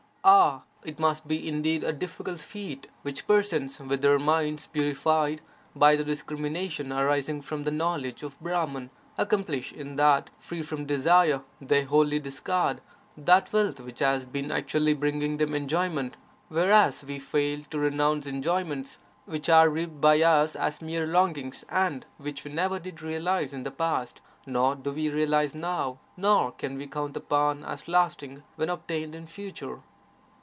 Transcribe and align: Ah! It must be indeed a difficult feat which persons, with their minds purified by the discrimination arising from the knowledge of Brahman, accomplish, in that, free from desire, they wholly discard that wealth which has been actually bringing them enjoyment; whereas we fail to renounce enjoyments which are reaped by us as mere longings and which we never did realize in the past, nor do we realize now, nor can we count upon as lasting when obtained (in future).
Ah! 0.23 0.61
It 0.83 0.99
must 0.99 1.27
be 1.27 1.47
indeed 1.49 1.83
a 1.83 1.91
difficult 1.91 2.39
feat 2.39 2.85
which 3.01 3.25
persons, 3.25 3.79
with 3.79 4.03
their 4.03 4.19
minds 4.19 4.67
purified 4.67 5.41
by 5.75 5.95
the 5.95 6.03
discrimination 6.03 6.93
arising 6.93 7.41
from 7.41 7.63
the 7.63 7.71
knowledge 7.71 8.21
of 8.21 8.39
Brahman, 8.39 8.91
accomplish, 9.17 9.73
in 9.73 9.95
that, 9.95 10.29
free 10.37 10.61
from 10.61 10.85
desire, 10.85 11.41
they 11.59 11.81
wholly 11.81 12.19
discard 12.19 12.81
that 13.17 13.51
wealth 13.51 13.79
which 13.79 13.97
has 13.97 14.23
been 14.23 14.51
actually 14.51 14.93
bringing 14.93 15.37
them 15.37 15.55
enjoyment; 15.55 16.17
whereas 16.49 17.03
we 17.03 17.17
fail 17.17 17.61
to 17.71 17.79
renounce 17.79 18.27
enjoyments 18.27 18.99
which 19.25 19.49
are 19.49 19.69
reaped 19.71 19.99
by 19.99 20.21
us 20.21 20.55
as 20.55 20.83
mere 20.83 21.07
longings 21.07 21.65
and 21.67 22.05
which 22.17 22.43
we 22.43 22.51
never 22.53 22.77
did 22.77 23.01
realize 23.01 23.53
in 23.53 23.63
the 23.63 23.71
past, 23.71 24.21
nor 24.45 24.75
do 24.75 24.91
we 24.91 25.09
realize 25.09 25.55
now, 25.55 25.97
nor 26.15 26.51
can 26.51 26.77
we 26.77 26.85
count 26.85 27.17
upon 27.17 27.65
as 27.65 27.87
lasting 27.87 28.43
when 28.55 28.69
obtained 28.69 29.15
(in 29.15 29.25
future). 29.25 29.79